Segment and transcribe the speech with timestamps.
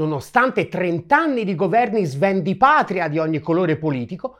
[0.00, 4.38] nonostante 30 anni di governi svendipatria di ogni colore politico,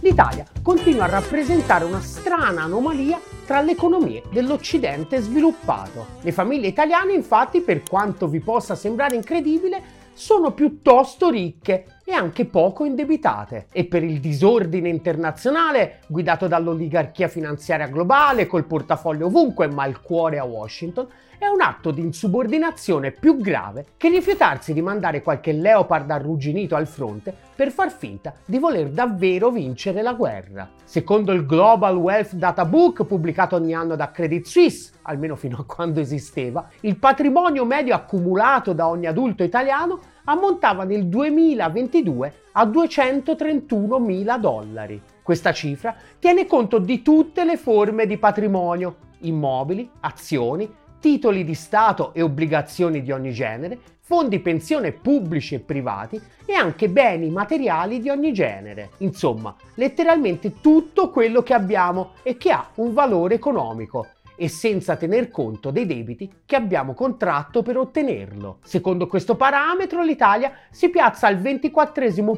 [0.00, 6.06] l'Italia continua a rappresentare una strana anomalia tra le economie dell'Occidente sviluppato.
[6.22, 9.80] Le famiglie italiane, infatti, per quanto vi possa sembrare incredibile,
[10.12, 13.66] sono piuttosto ricche e anche poco indebitate.
[13.72, 20.38] E per il disordine internazionale, guidato dall'oligarchia finanziaria globale, col portafoglio ovunque ma il cuore
[20.38, 26.10] a Washington, è un atto di insubordinazione più grave che rifiutarsi di mandare qualche leopard
[26.10, 30.68] arrugginito al fronte per far finta di voler davvero vincere la guerra.
[30.84, 35.64] Secondo il Global Wealth Data Book pubblicato ogni anno da Credit Suisse, almeno fino a
[35.64, 43.98] quando esisteva, il patrimonio medio accumulato da ogni adulto italiano ammontava nel 2022 a 231
[43.98, 45.00] mila dollari.
[45.22, 52.14] Questa cifra tiene conto di tutte le forme di patrimonio, immobili, azioni, titoli di Stato
[52.14, 58.08] e obbligazioni di ogni genere, fondi pensione pubblici e privati e anche beni materiali di
[58.08, 58.90] ogni genere.
[58.98, 64.06] Insomma, letteralmente tutto quello che abbiamo e che ha un valore economico
[64.36, 68.58] e senza tener conto dei debiti che abbiamo contratto per ottenerlo.
[68.62, 71.84] Secondo questo parametro l'Italia si piazza al 24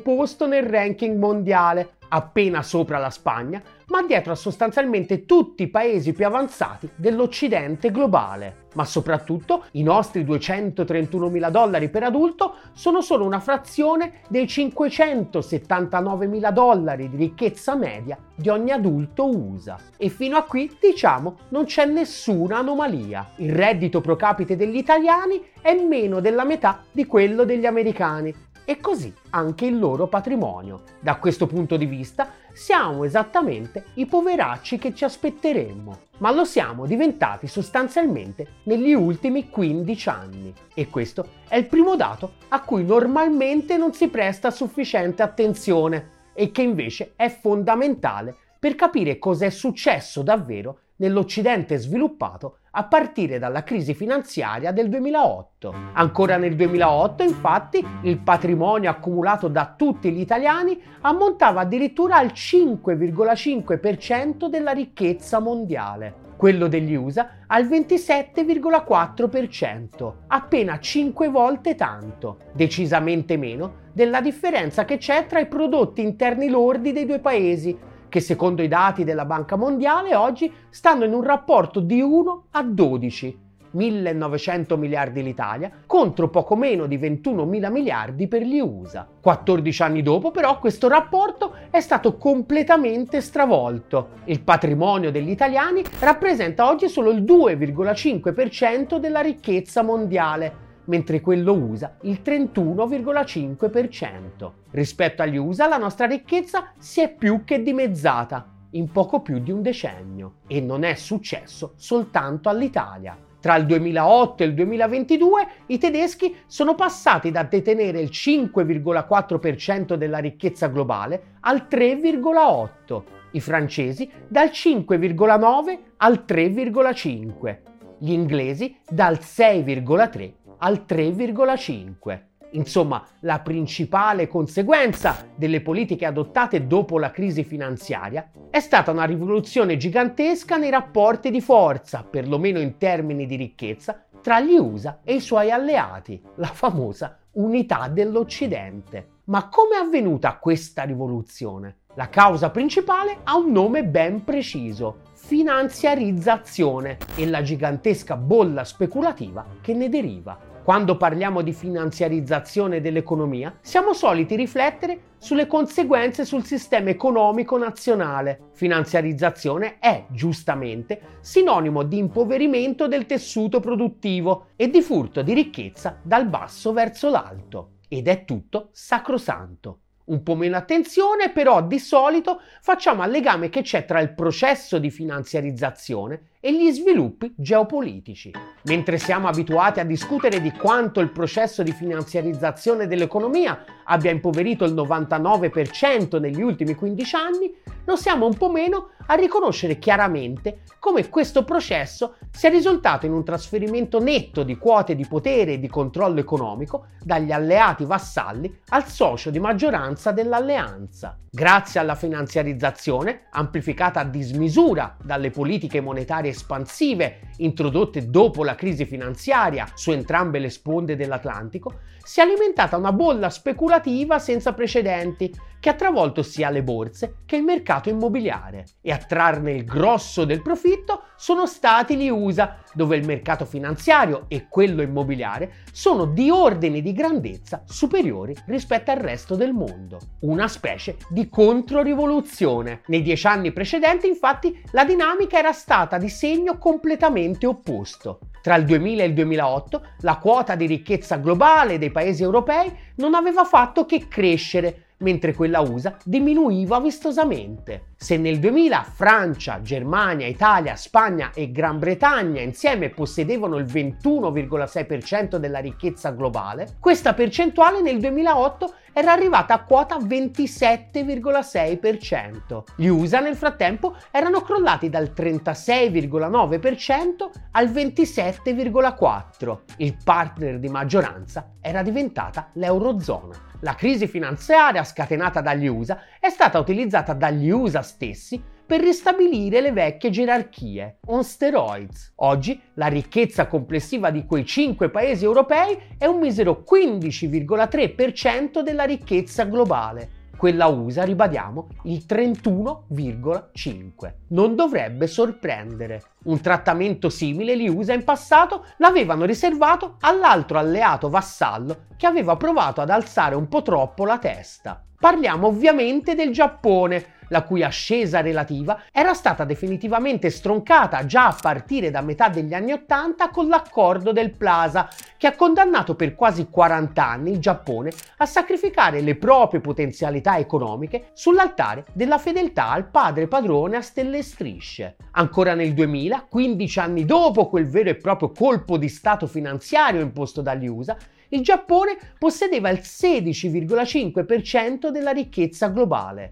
[0.02, 6.12] posto nel ranking mondiale, appena sopra la Spagna, ma dietro a sostanzialmente tutti i paesi
[6.12, 8.66] più avanzati dell'Occidente globale.
[8.74, 16.26] Ma soprattutto i nostri 231 mila dollari per adulto sono solo una frazione dei 579
[16.26, 19.78] mila dollari di ricchezza media di ogni adulto USA.
[19.96, 23.30] E fino a qui, diciamo, non c'è nessuna anomalia.
[23.36, 28.32] Il reddito pro capite degli italiani è meno della metà di quello degli americani
[28.68, 30.82] e così anche il loro patrimonio.
[31.00, 36.84] Da questo punto di vista siamo esattamente i poveracci che ci aspetteremmo, ma lo siamo
[36.84, 43.78] diventati sostanzialmente negli ultimi 15 anni e questo è il primo dato a cui normalmente
[43.78, 50.20] non si presta sufficiente attenzione e che invece è fondamentale per capire cosa è successo
[50.20, 55.74] davvero nell'Occidente sviluppato a partire dalla crisi finanziaria del 2008.
[55.94, 64.48] Ancora nel 2008, infatti, il patrimonio accumulato da tutti gli italiani ammontava addirittura al 5,5%
[64.48, 74.20] della ricchezza mondiale quello degli USA al 27,4%, appena 5 volte tanto, decisamente meno della
[74.20, 77.76] differenza che c'è tra i prodotti interni lordi dei due paesi,
[78.08, 82.62] che secondo i dati della Banca Mondiale oggi stanno in un rapporto di 1 a
[82.62, 83.46] 12.
[83.70, 89.06] 1900 miliardi l'Italia contro poco meno di 21 mila miliardi per gli USA.
[89.20, 94.10] 14 anni dopo però questo rapporto è stato completamente stravolto.
[94.24, 101.96] Il patrimonio degli italiani rappresenta oggi solo il 2,5% della ricchezza mondiale, mentre quello USA
[102.02, 104.50] il 31,5%.
[104.70, 109.50] Rispetto agli USA la nostra ricchezza si è più che dimezzata in poco più di
[109.50, 113.16] un decennio e non è successo soltanto all'Italia.
[113.40, 120.18] Tra il 2008 e il 2022 i tedeschi sono passati da detenere il 5,4% della
[120.18, 127.58] ricchezza globale al 3,8%, i francesi dal 5,9 al 3,5,
[127.98, 132.26] gli inglesi dal 6,3 al 3,5.
[132.52, 139.76] Insomma, la principale conseguenza delle politiche adottate dopo la crisi finanziaria è stata una rivoluzione
[139.76, 145.20] gigantesca nei rapporti di forza, perlomeno in termini di ricchezza, tra gli USA e i
[145.20, 149.16] suoi alleati, la famosa unità dell'Occidente.
[149.24, 151.80] Ma come è avvenuta questa rivoluzione?
[151.94, 159.74] La causa principale ha un nome ben preciso, finanziarizzazione e la gigantesca bolla speculativa che
[159.74, 160.47] ne deriva.
[160.68, 168.50] Quando parliamo di finanziarizzazione dell'economia, siamo soliti riflettere sulle conseguenze sul sistema economico nazionale.
[168.52, 176.28] Finanziarizzazione è, giustamente, sinonimo di impoverimento del tessuto produttivo e di furto di ricchezza dal
[176.28, 177.76] basso verso l'alto.
[177.88, 179.78] Ed è tutto sacrosanto.
[180.08, 184.78] Un po' meno attenzione, però di solito facciamo al legame che c'è tra il processo
[184.78, 188.32] di finanziarizzazione e gli sviluppi geopolitici.
[188.64, 194.74] Mentre siamo abituati a discutere di quanto il processo di finanziarizzazione dell'economia abbia impoverito il
[194.74, 197.54] 99% negli ultimi 15 anni,
[197.84, 203.24] lo siamo un po' meno a riconoscere chiaramente come questo processo sia risultato in un
[203.24, 209.30] trasferimento netto di quote di potere e di controllo economico dagli alleati vassalli al socio
[209.30, 211.18] di maggioranza dell'alleanza.
[211.30, 218.84] Grazie alla finanziarizzazione, amplificata a dismisura dalle politiche monetarie finanziarie espansive introdotte dopo la crisi
[218.84, 225.30] finanziaria su entrambe le sponde dell'Atlantico, si è alimentata una bolla speculativa senza precedenti
[225.60, 228.64] che ha travolto sia le borse che il mercato immobiliare.
[228.80, 234.26] E a trarne il grosso del profitto sono stati gli USA, dove il mercato finanziario
[234.28, 239.98] e quello immobiliare sono di ordini di grandezza superiori rispetto al resto del mondo.
[240.20, 242.82] Una specie di controrivoluzione.
[242.86, 248.18] Nei dieci anni precedenti, infatti, la dinamica era stata di segno completamente opposto.
[248.42, 253.14] Tra il 2000 e il 2008 la quota di ricchezza globale dei paesi europei non
[253.14, 257.90] aveva fatto che crescere mentre quella USA diminuiva vistosamente.
[257.94, 265.60] Se nel 2000 Francia, Germania, Italia, Spagna e Gran Bretagna insieme possedevano il 21,6% della
[265.60, 272.64] ricchezza globale, questa percentuale nel 2008 era arrivata a quota 27,6%.
[272.74, 279.58] Gli USA nel frattempo erano crollati dal 36,9% al 27,4%.
[279.76, 283.36] Il partner di maggioranza era diventata l'Eurozona.
[283.60, 289.72] La crisi finanziaria scatenata dagli USA è stata utilizzata dagli USA stessi per ristabilire le
[289.72, 292.12] vecchie gerarchie, on steroids.
[292.16, 299.44] Oggi la ricchezza complessiva di quei cinque paesi europei è un misero 15,3% della ricchezza
[299.44, 304.12] globale quella USA, ribadiamo, il 31,5.
[304.28, 306.02] Non dovrebbe sorprendere.
[306.26, 312.80] Un trattamento simile gli USA in passato l'avevano riservato all'altro alleato vassallo che aveva provato
[312.80, 314.80] ad alzare un po' troppo la testa.
[315.00, 321.90] Parliamo ovviamente del Giappone, la cui ascesa relativa era stata definitivamente stroncata già a partire
[321.90, 327.04] da metà degli anni Ottanta con l'accordo del Plaza, che ha condannato per quasi 40
[327.04, 333.76] anni il Giappone a sacrificare le proprie potenzialità economiche sull'altare della fedeltà al padre padrone
[333.76, 334.96] a stelle e strisce.
[335.12, 340.40] Ancora nel 2000, 15 anni dopo quel vero e proprio colpo di stato finanziario imposto
[340.40, 340.96] dagli USA,
[341.30, 346.30] il Giappone possedeva il 16,5% della ricchezza globale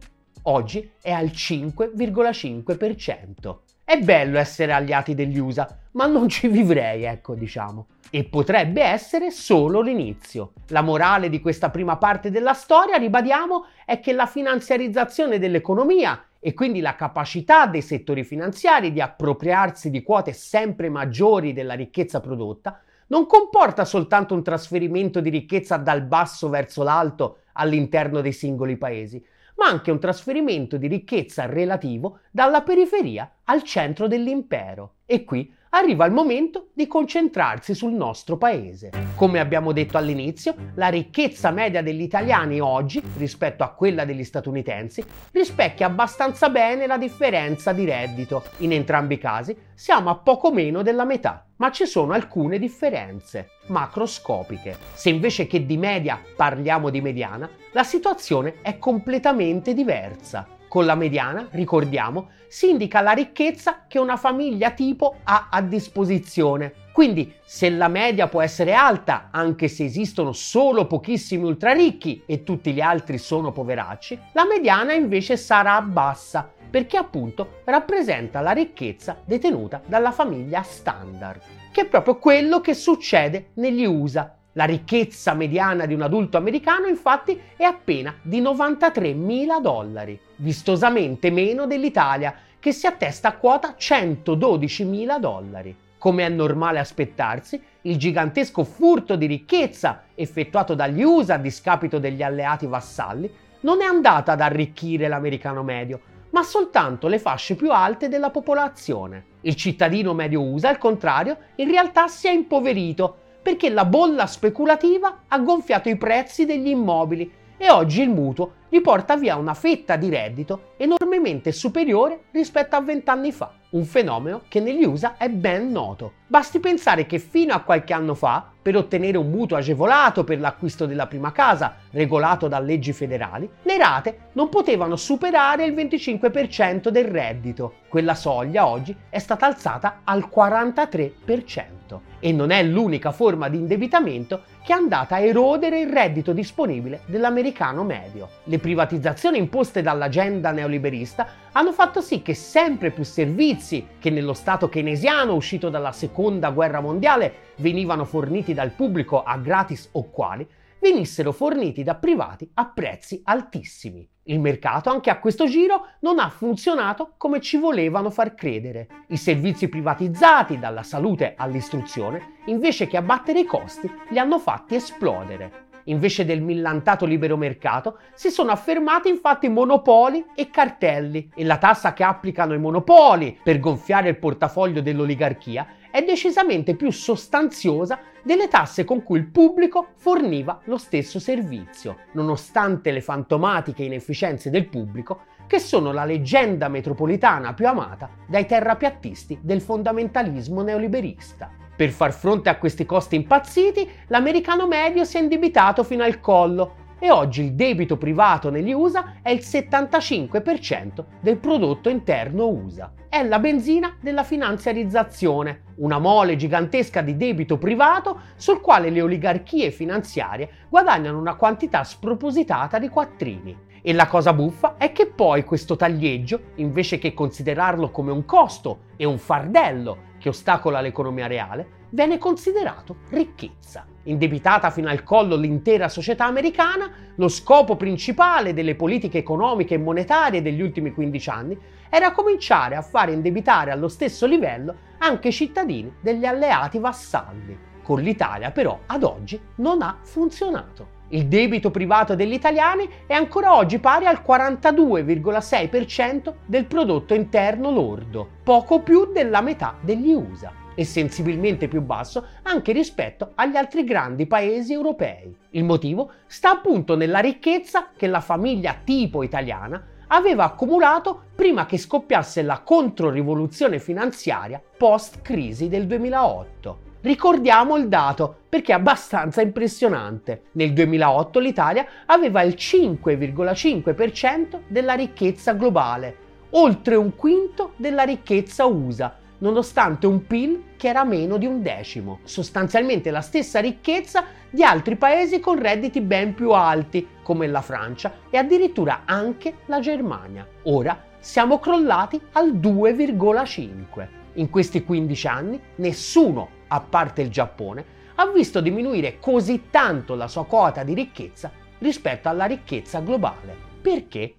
[0.48, 3.58] oggi è al 5,5%.
[3.84, 7.86] È bello essere alleati degli USA, ma non ci vivrei, ecco diciamo.
[8.10, 10.54] E potrebbe essere solo l'inizio.
[10.68, 16.52] La morale di questa prima parte della storia, ribadiamo, è che la finanziarizzazione dell'economia e
[16.54, 22.80] quindi la capacità dei settori finanziari di appropriarsi di quote sempre maggiori della ricchezza prodotta
[23.08, 29.24] non comporta soltanto un trasferimento di ricchezza dal basso verso l'alto all'interno dei singoli paesi,
[29.56, 34.94] ma anche un trasferimento di ricchezza relativo dalla periferia al centro dell'impero.
[35.06, 38.90] E qui arriva il momento di concentrarsi sul nostro paese.
[39.14, 45.04] Come abbiamo detto all'inizio, la ricchezza media degli italiani oggi, rispetto a quella degli statunitensi,
[45.32, 48.44] rispecchia abbastanza bene la differenza di reddito.
[48.58, 53.50] In entrambi i casi siamo a poco meno della metà, ma ci sono alcune differenze
[53.66, 54.76] macroscopiche.
[54.94, 60.46] Se invece che di media parliamo di mediana, la situazione è completamente diversa.
[60.68, 66.72] Con la mediana, ricordiamo, si indica la ricchezza che una famiglia tipo ha a disposizione.
[66.92, 72.72] Quindi, se la media può essere alta, anche se esistono solo pochissimi ultraricchi e tutti
[72.72, 79.82] gli altri sono poveracci, la mediana invece sarà bassa, perché appunto rappresenta la ricchezza detenuta
[79.86, 81.40] dalla famiglia standard,
[81.70, 86.86] che è proprio quello che succede negli USA la ricchezza mediana di un adulto americano
[86.86, 93.74] infatti è appena di 93 mila dollari, vistosamente meno dell'Italia che si attesta a quota
[93.76, 95.76] 112 mila dollari.
[95.98, 102.22] Come è normale aspettarsi, il gigantesco furto di ricchezza effettuato dagli USA a discapito degli
[102.22, 108.08] alleati vassalli non è andato ad arricchire l'americano medio, ma soltanto le fasce più alte
[108.08, 109.24] della popolazione.
[109.42, 115.20] Il cittadino medio USA, al contrario, in realtà si è impoverito perché la bolla speculativa
[115.28, 119.94] ha gonfiato i prezzi degli immobili e oggi il mutuo gli porta via una fetta
[119.94, 125.70] di reddito enormemente superiore rispetto a vent'anni fa, un fenomeno che negli USA è ben
[125.70, 126.14] noto.
[126.26, 130.84] Basti pensare che fino a qualche anno fa, per ottenere un mutuo agevolato per l'acquisto
[130.84, 137.04] della prima casa, regolato da leggi federali, le rate non potevano superare il 25% del
[137.04, 137.74] reddito.
[137.88, 141.75] Quella soglia oggi è stata alzata al 43%
[142.18, 147.02] e non è l'unica forma di indebitamento che è andata a erodere il reddito disponibile
[147.06, 148.28] dell'americano medio.
[148.44, 154.68] Le privatizzazioni imposte dall'agenda neoliberista hanno fatto sì che sempre più servizi che nello Stato
[154.68, 160.46] keynesiano uscito dalla seconda guerra mondiale venivano forniti dal pubblico a gratis o quali,
[160.90, 164.08] venissero forniti da privati a prezzi altissimi.
[164.28, 168.88] Il mercato anche a questo giro non ha funzionato come ci volevano far credere.
[169.08, 175.65] I servizi privatizzati, dalla salute all'istruzione, invece che abbattere i costi, li hanno fatti esplodere.
[175.88, 181.92] Invece del millantato libero mercato, si sono affermati infatti monopoli e cartelli e la tassa
[181.92, 188.84] che applicano i monopoli per gonfiare il portafoglio dell'oligarchia è decisamente più sostanziosa delle tasse
[188.84, 195.60] con cui il pubblico forniva lo stesso servizio, nonostante le fantomatiche inefficienze del pubblico che
[195.60, 201.64] sono la leggenda metropolitana più amata dai terrapiattisti del fondamentalismo neoliberista.
[201.76, 206.84] Per far fronte a questi costi impazziti, l'americano medio si è indebitato fino al collo
[206.98, 212.90] e oggi il debito privato negli USA è il 75% del prodotto interno USA.
[213.10, 219.70] È la benzina della finanziarizzazione, una mole gigantesca di debito privato sul quale le oligarchie
[219.70, 223.64] finanziarie guadagnano una quantità spropositata di quattrini.
[223.82, 228.78] E la cosa buffa è che poi questo taglieggio, invece che considerarlo come un costo
[228.96, 233.86] e un fardello che ostacola l'economia reale, viene considerato ricchezza.
[234.04, 240.42] Indebitata fino al collo l'intera società americana, lo scopo principale delle politiche economiche e monetarie
[240.42, 245.94] degli ultimi 15 anni era cominciare a fare indebitare allo stesso livello anche i cittadini
[246.00, 247.56] degli alleati vassalli.
[247.84, 250.95] Con l'Italia però ad oggi non ha funzionato.
[251.08, 258.28] Il debito privato degli italiani è ancora oggi pari al 42,6% del prodotto interno lordo,
[258.42, 264.26] poco più della metà degli USA e sensibilmente più basso anche rispetto agli altri grandi
[264.26, 265.32] paesi europei.
[265.50, 271.78] Il motivo sta appunto nella ricchezza che la famiglia tipo italiana aveva accumulato prima che
[271.78, 276.85] scoppiasse la controrivoluzione finanziaria post-crisi del 2008.
[277.06, 280.46] Ricordiamo il dato perché è abbastanza impressionante.
[280.54, 286.16] Nel 2008 l'Italia aveva il 5,5% della ricchezza globale,
[286.50, 292.18] oltre un quinto della ricchezza USA, nonostante un PIL che era meno di un decimo,
[292.24, 298.14] sostanzialmente la stessa ricchezza di altri paesi con redditi ben più alti, come la Francia
[298.30, 300.44] e addirittura anche la Germania.
[300.64, 304.25] Ora siamo crollati al 2,5.
[304.36, 307.84] In questi 15 anni nessuno a parte il Giappone,
[308.16, 313.54] ha visto diminuire così tanto la sua quota di ricchezza rispetto alla ricchezza globale.
[313.80, 314.34] Perché?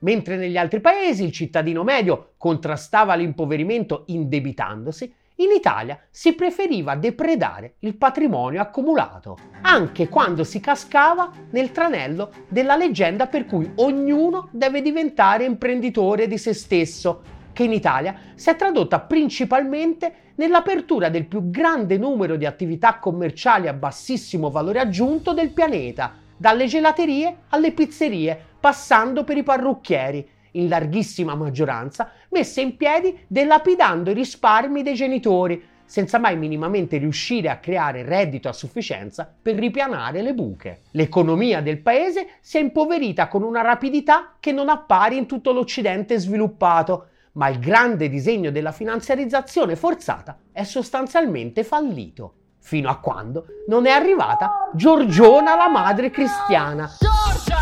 [0.00, 7.76] Mentre negli altri paesi il cittadino medio contrastava l'impoverimento indebitandosi, in Italia si preferiva depredare
[7.80, 14.82] il patrimonio accumulato, anche quando si cascava nel tranello della leggenda per cui ognuno deve
[14.82, 17.22] diventare imprenditore di se stesso,
[17.62, 23.68] che in Italia si è tradotta principalmente nell'apertura del più grande numero di attività commerciali
[23.68, 30.68] a bassissimo valore aggiunto del pianeta, dalle gelaterie alle pizzerie, passando per i parrucchieri, in
[30.68, 37.58] larghissima maggioranza messe in piedi delapidando i risparmi dei genitori, senza mai minimamente riuscire a
[37.58, 40.82] creare reddito a sufficienza per ripianare le buche.
[40.92, 46.18] L'economia del paese si è impoverita con una rapidità che non appare in tutto l'Occidente
[46.18, 53.86] sviluppato, ma il grande disegno della finanziarizzazione forzata è sostanzialmente fallito, fino a quando non
[53.86, 56.90] è arrivata Giorgiona la madre cristiana.
[56.98, 57.56] Giorgia,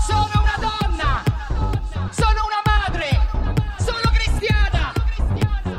[0.00, 1.22] sono una donna!
[2.10, 3.06] Sono una madre!
[3.78, 4.92] Sono cristiana!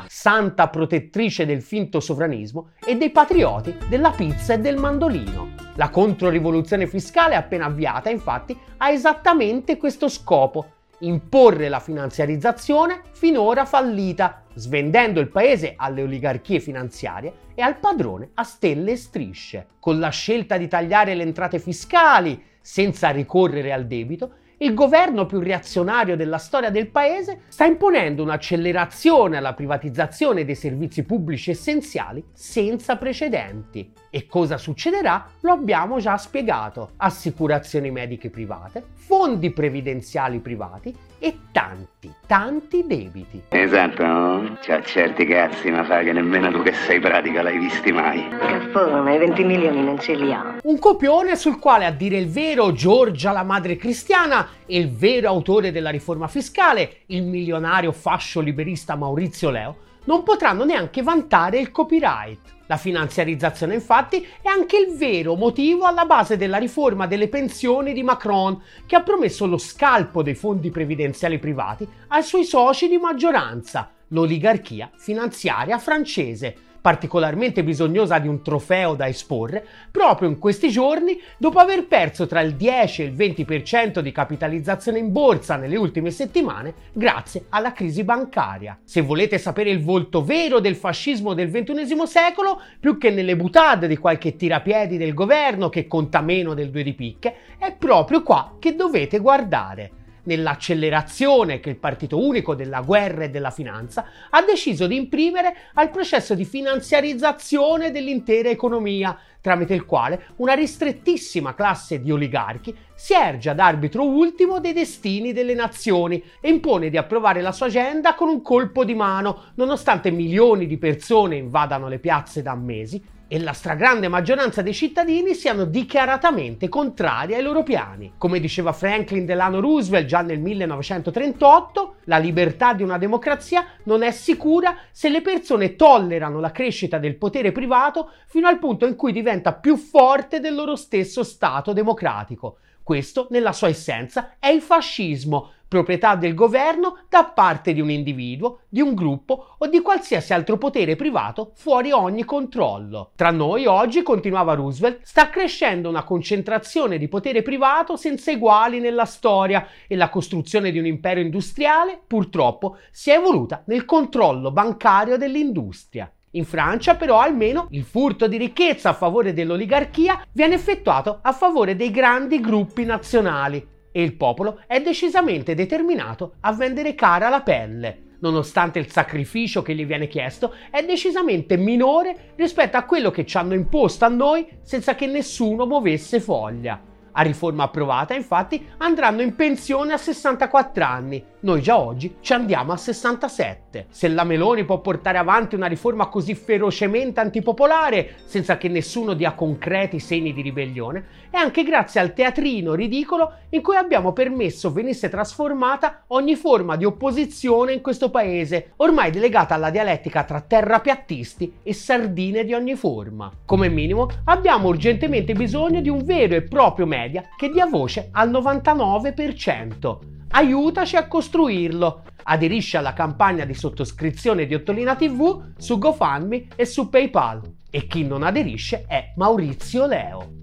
[0.07, 5.55] Santa protettrice del finto sovranismo e dei patrioti della pizza e del mandolino.
[5.75, 14.43] La controrivoluzione fiscale appena avviata, infatti, ha esattamente questo scopo imporre la finanziarizzazione finora fallita,
[14.53, 19.67] svendendo il paese alle oligarchie finanziarie e al padrone a stelle e strisce.
[19.79, 25.39] Con la scelta di tagliare le entrate fiscali senza ricorrere al debito, il governo più
[25.39, 32.95] reazionario della storia del paese sta imponendo un'accelerazione alla privatizzazione dei servizi pubblici essenziali senza
[32.97, 33.93] precedenti.
[34.09, 35.27] E cosa succederà?
[35.41, 36.93] Lo abbiamo già spiegato.
[36.97, 43.43] Assicurazioni mediche private, fondi previdenziali privati e tanti, tanti debiti.
[43.49, 44.57] Esatto, no?
[44.61, 48.27] C'ha certi cazzi, ma fa che nemmeno tu che sei pratica l'hai visti mai.
[48.29, 50.57] Caffone, 20 milioni non ce li ha.
[50.63, 55.27] Un copione sul quale, a dire il vero, Giorgia la madre cristiana e il vero
[55.27, 61.71] autore della riforma fiscale, il milionario fascio liberista Maurizio Leo, non potranno neanche vantare il
[61.71, 62.55] copyright.
[62.67, 68.03] La finanziarizzazione infatti è anche il vero motivo alla base della riforma delle pensioni di
[68.03, 73.89] Macron, che ha promesso lo scalpo dei fondi previdenziali privati ai suoi soci di maggioranza,
[74.09, 81.59] l'oligarchia finanziaria francese, particolarmente bisognosa di un trofeo da esporre, proprio in questi giorni, dopo
[81.59, 86.73] aver perso tra il 10 e il 20% di capitalizzazione in borsa nelle ultime settimane
[86.93, 88.79] grazie alla crisi bancaria.
[88.85, 93.89] Se volete sapere il volto vero del fascismo del XXI secolo, più che nelle butade
[93.89, 98.55] di qualche tirapiedi del governo che conta meno del due di picche, è proprio qua
[98.59, 99.91] che dovete guardare
[100.27, 105.89] nell'accelerazione che il partito unico della guerra e della finanza ha deciso di imprimere al
[105.89, 113.49] processo di finanziarizzazione dell'intera economia, tramite il quale una ristrettissima classe di oligarchi si erge
[113.49, 118.27] ad arbitro ultimo dei destini delle nazioni e impone di approvare la sua agenda con
[118.27, 123.53] un colpo di mano, nonostante milioni di persone invadano le piazze da mesi e la
[123.53, 128.13] stragrande maggioranza dei cittadini siano dichiaratamente contrari ai loro piani.
[128.17, 134.11] Come diceva Franklin Delano Roosevelt già nel 1938, la libertà di una democrazia non è
[134.11, 139.11] sicura se le persone tollerano la crescita del potere privato fino al punto in cui
[139.11, 142.57] diventa più forte del loro stesso Stato democratico.
[142.87, 148.61] Questo, nella sua essenza, è il fascismo, proprietà del governo da parte di un individuo,
[148.69, 153.11] di un gruppo o di qualsiasi altro potere privato fuori ogni controllo.
[153.15, 159.05] Tra noi oggi, continuava Roosevelt, sta crescendo una concentrazione di potere privato senza eguali nella
[159.05, 165.17] storia e la costruzione di un impero industriale, purtroppo, si è evoluta nel controllo bancario
[165.17, 166.11] dell'industria.
[166.31, 171.75] In Francia però almeno il furto di ricchezza a favore dell'oligarchia viene effettuato a favore
[171.75, 178.17] dei grandi gruppi nazionali e il popolo è decisamente determinato a vendere cara la pelle.
[178.19, 183.37] Nonostante il sacrificio che gli viene chiesto è decisamente minore rispetto a quello che ci
[183.37, 186.79] hanno imposto a noi senza che nessuno muovesse foglia.
[187.11, 191.23] A riforma approvata, infatti, andranno in pensione a 64 anni.
[191.39, 193.85] Noi già oggi ci andiamo a 67.
[193.89, 199.33] Se la Meloni può portare avanti una riforma così ferocemente antipopolare, senza che nessuno dia
[199.33, 205.09] concreti segni di ribellione, è anche grazie al teatrino ridicolo in cui abbiamo permesso venisse
[205.09, 211.71] trasformata ogni forma di opposizione in questo paese, ormai delegata alla dialettica tra terrapiattisti e
[211.71, 213.31] sardine di ogni forma.
[213.45, 218.31] Come minimo, abbiamo urgentemente bisogno di un vero e proprio media che dia voce al
[218.31, 220.16] 99%.
[220.29, 222.03] Aiutaci a costruirlo.
[222.23, 227.41] Aderisci alla campagna di sottoscrizione di Ottolina TV su GoFundMe e su PayPal.
[227.69, 230.35] E chi non aderisce è Maurizio Leo.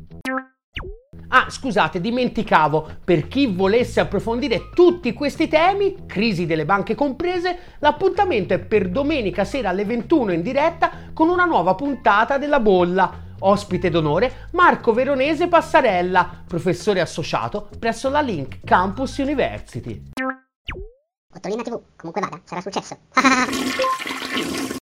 [1.29, 8.55] Ah, scusate, dimenticavo, per chi volesse approfondire tutti questi temi, crisi delle banche comprese, l'appuntamento
[8.55, 13.91] è per domenica sera alle 21 in diretta con una nuova puntata della bolla Ospite
[13.91, 20.11] d'onore Marco Veronese Passarella, professore associato presso la Link Campus University.
[21.35, 22.97] Ottolina TV, comunque vada, sarà successo.